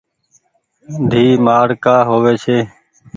[1.09, 2.57] ديئي مآڙ ڪآ هووي ڇي۔